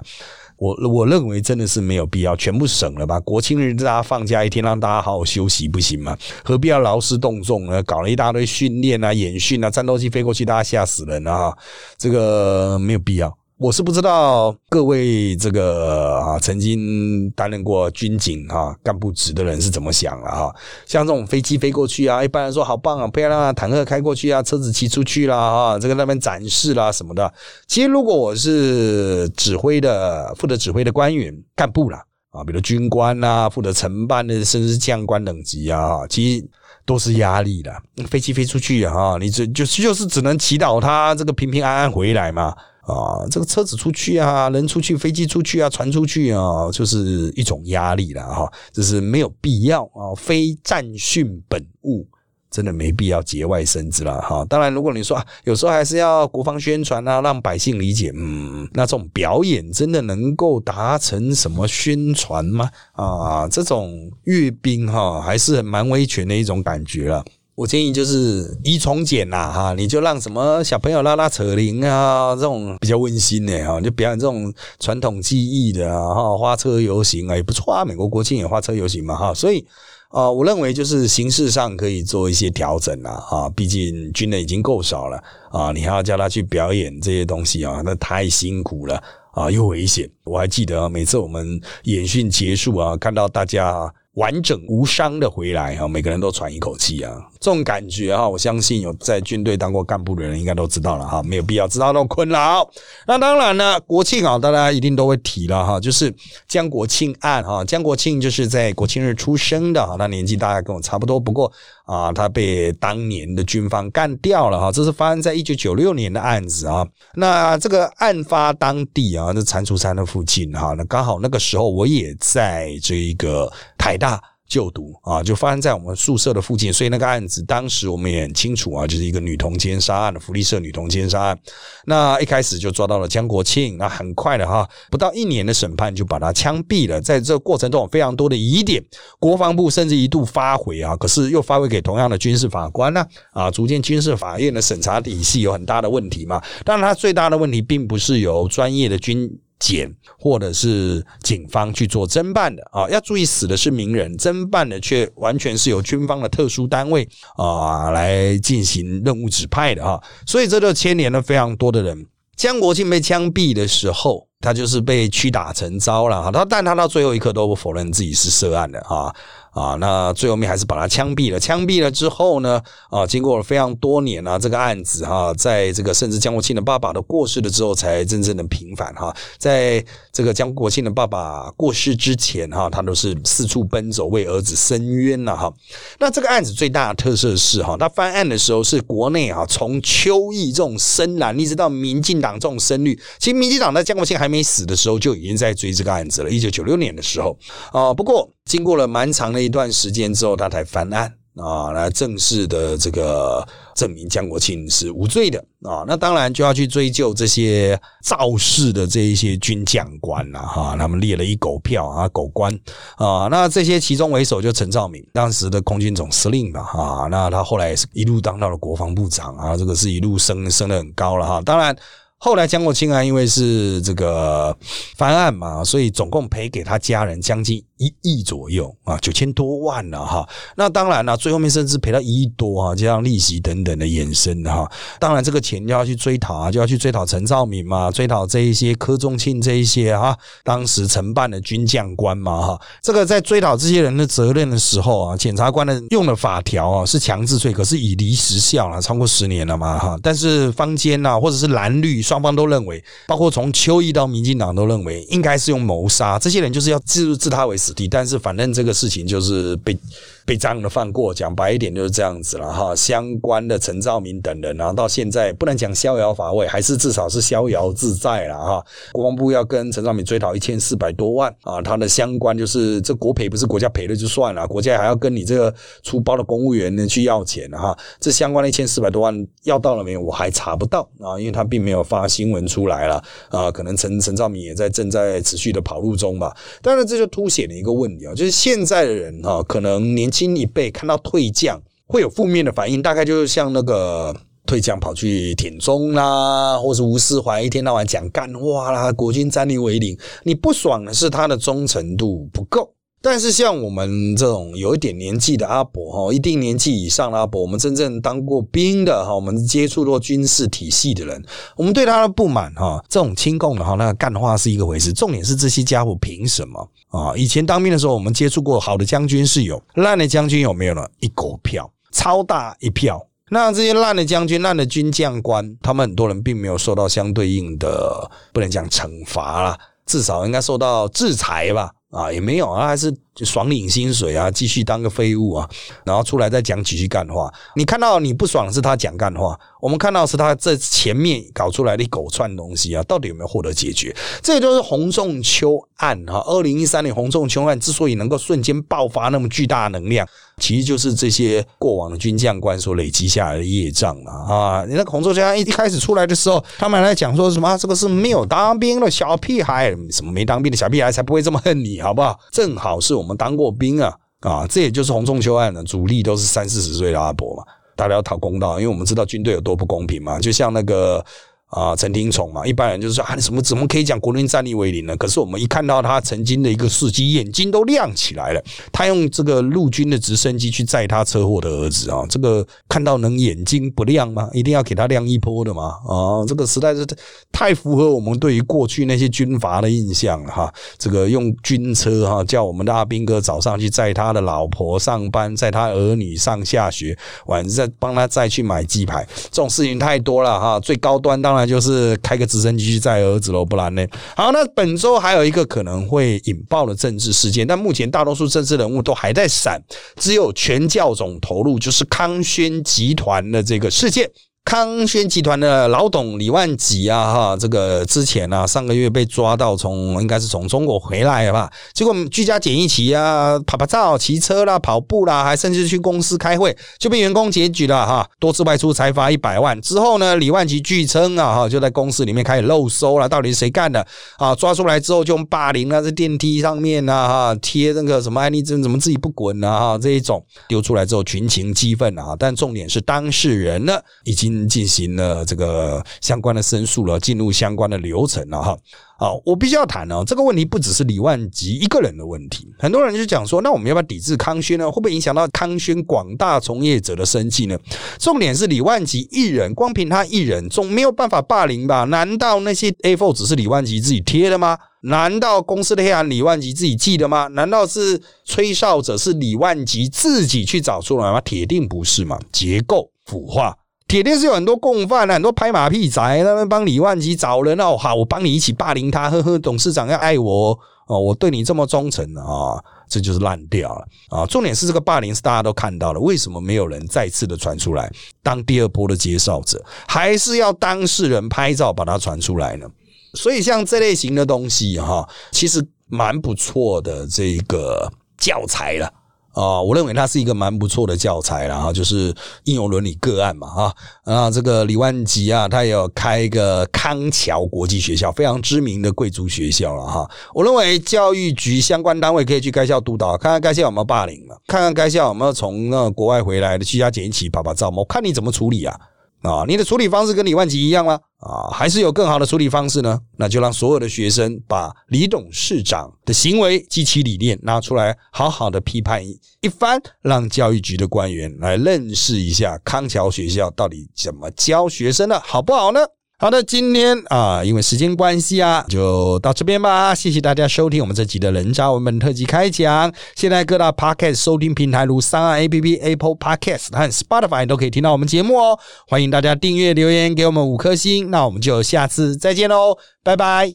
[0.58, 3.18] 我我认为真的是没有必要，全部省了吧。
[3.22, 6.18] 国庆日大家放假一天，让大家好好休息不行吗？
[6.44, 7.82] 何必要劳师动众呢？
[7.84, 11.58] 搞了一大堆训练啊、演训啊，战斗机飞过去，大家吓死人啊！
[11.98, 13.34] 这个没有必要。
[13.60, 20.56] 我是不知道各位这个啊曾经担任过军警啊干部职的人是怎么想了哈？
[20.86, 27.30] 像这种飞机飞过去啊，一般人说好棒啊，不要让，坦克开过去啊，车子骑出去啦啊，这个那边展示啦什么的。
[27.68, 31.98] 其实如果我是指挥的负责指挥的官员干部了
[32.30, 36.50] 啊，比如军官啊，负责承办的，甚至是将官等级啊，其实
[36.86, 37.76] 都是压力的。
[38.08, 42.56] 飞机飞出去啊，你这就就是只能祈祷他这个平平安安回来嘛。
[42.90, 52.08] 啊，这个车子出去啊，人出去，飞机出去啊，船出去啊，就是一种压力了哈，这是没有必要啊，非战训本物，
[52.50, 54.44] 真的没必要节外生枝了哈。
[54.46, 62.70] 当然，如果你说啊，有时候还是要国防宣传啊，让百姓理解，嗯，那这种表演真的能够达成什么宣传吗？
[62.94, 67.24] 啊，这种阅兵哈，还是蛮威权的一种感觉了。
[67.60, 79.68] 我建议就是一从简呐，哈，你就让什么小朋友拉拉扯铃啊，这种比较温馨的哈，就表演这种传统技艺的啊，哈，花车游行啊也不错啊，美国国庆也花车游行嘛，哈，所以
[80.08, 90.10] 啊，我认为就是形式上可以做一些调整啊，哈，毕竟军人已经够少了啊，你还要叫他去表演这些东西啊，那太辛苦了啊，又危险。
[90.24, 93.94] 我还记得啊，每次我们演训结束啊，看到大家。
[94.16, 102.70] 完整无伤的回来哈，每个人都喘一口气啊，这种感觉哈，我相信有在军队当过干部的人应该都知道了哈，没有必要知道那种困扰。
[103.08, 106.14] 那当然呢，国庆啊，大家一定都会提了哈，就是
[106.50, 111.50] 江国庆案哈，江国庆就是在国庆日出生的哈，他年纪大概跟我差不多，不过
[111.86, 116.86] 啊，他被当年的军方干掉了哈，这是发生在一九九六年的案子啊。
[117.16, 124.22] 那这个案发当地啊，那蟾蜍山的附近哈，那刚好那个时候我也在这一个台大。
[124.50, 131.40] 就读啊，就发生在我们宿舍的附近，所以那个案子当时我们也很清楚啊，就是一个女童奸杀案的福利社女童奸杀案。
[131.86, 137.00] 那一开始就抓到了江国庆，那很快的哈，不到一年的审判就把他枪毙了。
[137.00, 138.84] 在这个过程中有非常多的疑点，
[139.20, 146.42] 国防部甚至一度发回啊，可是又发回给同样的军事法官呢啊，逐渐军事法院的审查体系有很大的问题嘛。
[146.66, 149.40] 但它最大的问题并不是由专业的军。
[149.60, 162.08] 检或者是警方去做侦办的啊，要注意死的是名人，侦办的却完全是由军方的特殊单位啊来进行任务指派的啊，所以这就牵连了非常多的人。
[162.36, 169.14] 江国庆被枪毙的时候，他就是被屈打成招了哈，他但他到最后一刻都不否认自己是涉案的哈。
[169.60, 171.38] 啊，那最后面还是把他枪毙了。
[171.38, 179.14] 枪毙了之后呢，啊，经过了非常多年啊，这个案子哈，在这个甚至江国庆的爸爸都过世了之后，才真正的平反哈。
[179.38, 185.54] 在这个江国庆的爸爸过世之前哈，他都是四处奔走为儿子伸冤了哈。
[186.00, 196.30] 那这个案子最大的特色是哈，他翻案的时候是国内啊，从邱毅这种深蓝一直到民进党这种深绿，其实民进党在江国庆还没死的时候就已经在追这个案子了。
[196.30, 197.38] 一九九六年的时候
[197.74, 203.44] 啊，不过经过了蛮长的一段时间之后，他才翻案啊，来正式的这个
[203.74, 205.84] 证明江国庆是无罪的啊。
[205.88, 212.54] 那当然就要去追究这些肇事的这一些军将官了哈，他们列了一狗票啊，狗官
[212.98, 213.28] 啊。
[213.32, 217.08] 那这些其中为首就陈兆敏，当时的空军总司令吧哈。
[217.10, 221.42] 那他后来也是一路当到了国防部长啊，这个是一路升升的很高了哈。
[221.42, 221.76] 当然。
[222.22, 224.54] 后来江国庆啊，因为是这个
[224.98, 230.28] 翻案嘛，所以总共赔给他家人将近一亿左右啊，九千多万了哈。
[230.56, 234.70] 那当然了，最后面甚至赔到一亿多啊，加上利息等等的衍生哈。
[235.00, 242.62] 当然这个钱就要去追讨啊，就要去追讨陈兆敏嘛，追讨这一些柯仲庆这一些哈，当时承办的军将官嘛哈。
[242.82, 249.98] 这个在追讨这些人的责任的时候啊，检察官的用的法条啊是强制罪，可是已离时效了，超过十年了嘛哈。
[250.04, 252.00] 但是坊间呐，或者是蓝绿。
[252.10, 257.56] 双方都认为，包括从邱毅到民进党都认为，应该是用谋杀，这些人就是要置置他为
[257.90, 259.78] 但是反正这个事情就是被。
[260.26, 262.76] 被这样的放过，讲白一点就是这样子了哈。
[262.76, 268.64] 相关的陈兆明等人，然后到现在不能讲逍遥法外，还是至少是逍遥自在了哈。
[268.92, 275.52] 国防部要跟陈兆明追讨一千四百多万啊，他的相关就是这国赔不是国家赔了就算了，国家还要跟你这个
[275.82, 277.76] 出包的公务员呢去要钱哈。
[278.00, 280.02] 这相关的一千四百多万要到了没有？
[280.02, 283.50] 我还查不到啊，因为他并没有发新闻出来了啊。
[283.50, 286.38] 可能陈陈兆明也在正在持续的跑路中吧。
[286.62, 290.30] 当然，这就凸显了一个问题啊，就是现在的人哈，可能年轻。
[290.30, 302.74] 一辈看到退将会有负面的反应，大概就是像那个退将跑去挺中啦，或是吴思怀一天到晚讲干话啦，国军战力为零，你不爽的是他的忠诚度不够。
[303.02, 311.24] 但是像我们这种有一点年纪的阿伯哈，一定年纪以上的阿伯，我们真正当过兵的哈，我们接触过军事体系的人，
[311.56, 317.16] 我们对他的不满哈，这种亲共的哈，那个干话是一个回事，重点是这些家伙凭什么啊？
[317.16, 320.86] 以前当兵的时候，我们接触过好的将军是有，烂的将军有没有呢？
[321.00, 323.06] 一狗票，超大一票。
[323.32, 331.72] 那这些烂的将军、烂的军将官，他们很多人并没有受到相对应的，不能讲惩罚啦，至少应该受到制裁吧。
[331.92, 335.50] 啊，也没有啊，还是爽领薪水啊，继续当个废物啊，
[335.84, 337.34] 然后出来再讲几句干话。
[337.56, 343.96] 你看到你不爽是他讲干话，我们看到是他这前面搞出来的一狗串东西啊，到底有没有获得解决？
[344.22, 346.24] 这也就是洪仲秋案哈。
[346.28, 350.08] 二零一三年洪仲秋案之所以能够瞬间爆发那么巨大的能量。
[350.40, 354.66] 其实就是这些过往的军将官所累积下来的业障了啊！
[354.68, 357.58] 你那洪仲秋一一开始出来的时候，他们还在讲说什么？
[357.58, 362.18] 这个是没有当兵的小屁孩，什么没当兵的小屁孩才不会这么恨你，好不好？
[362.32, 364.48] 正好是我们当过兵啊啊！
[364.48, 367.44] 这也就是洪仲秋案的主力都是三四十岁的阿伯嘛，
[367.76, 371.06] 大家要讨公道，因为我们知道军队有多不公平嘛，就像那个。
[371.50, 374.96] 啊，陈廷宠嘛，一般人就是说啊，你怎么怎么可以讲国军战力为零呢？
[374.98, 378.44] 可是我们一看到他曾经的一个事迹，眼睛都亮起来了。
[378.72, 384.30] 他用这个陆军的直升机去载他车祸的儿子啊，这个看到能眼睛不亮吗？
[384.32, 385.70] 一定要给他亮一波的嘛？
[385.88, 386.86] 啊，这个实在是
[387.32, 390.54] 太符合我们对于过去那些军阀的印象了哈。
[390.78, 396.96] 这个用军车哈，叫我们的阿兵哥早上去载他的老婆上班，载他儿女上下学，
[397.26, 400.60] 晚上再帮他再去买鸡排，这种事情太多了哈。
[400.60, 401.39] 最高端当然。
[401.40, 403.86] 那就是开个直升机载儿子喽，不然呢？
[404.14, 409.58] 好，那本周还有一个可能会引爆的政治事件，但目前大多数政治人物都还在闪，
[409.96, 414.12] 只有全教总投入，就是康轩集团的这个事件。
[414.50, 429.62] 康轩集团的老董李万吉啊，哈，这个之前呢，上个月被抓到从应该是从中国回来吧，结果居家检疫期啊，拍拍照、骑车啦、跑步啦，还甚至去公司开会，就被员工检举了哈，多次外出才罚一百万。
[429.62, 433.86] 之后呢，李万吉据称啊，哈，就在公司里面开始漏收了，到底是谁干的
[434.18, 434.34] 啊？
[434.34, 439.60] 抓出来之后就用霸凌啊，在电梯上面啊，哈，贴那个什么安利针，怎么自己不滚啊？
[439.60, 444.39] 哈，这一种丢出来之后群情激愤啊，但重点是当事人呢，已经。
[444.48, 448.58] 进行了这个相关的申诉了，进入相关的流程了哈。
[448.98, 454.70] 好，我必须要谈哦，这个问题不只是李万吉一个人的问题，很多人就讲说，那我们要不要抵制康轩呢？
[454.70, 457.58] 会不会影响到康轩广大从业者的生计呢？
[457.98, 461.86] 重点是李万吉一人，光凭他一人，总没有办法霸凌吧？
[461.86, 464.58] 难道那些 A4 只是李万吉自己贴的吗？
[464.82, 467.28] 难道公司的黑函李万吉自己记的吗？
[467.28, 471.22] 难道是吹哨者是李万吉自己去找出来吗？
[471.22, 472.20] 铁定不是嘛！
[472.34, 473.56] 结构腐化，
[473.90, 477.76] 铁定是有很多共犯，很多拍马屁仔，他们帮李万吉找人哦。
[477.76, 484.26] 好，我帮你一起霸凌他，呵呵，董事长要爱我哦，我对你这么忠诚啊，这就是烂掉了啊！
[484.28, 492.68] 重点是这个霸凌是大家都看到了，为什么没有人再次的传出来当第二波的介绍者，还是要当事人拍照把它传出来呢？
[493.16, 498.88] 所以像这类型的东西哈，其实蛮不错的这个教材了
[499.34, 502.14] 啊，我认为它是一个蛮不错的教材了哈，就是
[502.46, 503.74] 应用伦理个案嘛啊
[504.04, 510.10] 啊，这个李万吉啊，他有开一个康桥国际学校，非常知名的贵族学校了哈。
[510.34, 518.76] 我认为教育局相关单位可以去该校督导，看看该校有没有霸凌嘛，看看该校有没有从那国外回来的居家检疫起拍拍照嘛，我看你怎么处理啊。
[519.22, 521.00] 啊，你的处理方式跟李万吉一样吗？
[521.18, 523.00] 啊，还是有更好的处理方式呢？
[523.18, 535.82] 那就让所有的学生把李董事长的行为及其理念拿出来，好好的批判一番，让教育局的官员来认识一下康桥学校到底怎么教学生的，好不好呢？
[536.22, 539.96] 好的，今天啊，因为时间关系啊，就到这边吧。
[539.96, 542.94] 谢谢大家收听我们这集的人渣文本特辑开讲。
[543.16, 548.60] 现在各大 Podcast 收听平台如三二 APP、Apple Podcast 和 Spotify 都可以听到我们节目哦。
[548.86, 551.10] 欢迎大家订阅、留言给我们五颗星。
[551.10, 553.54] 那我们就下次再见喽，拜拜。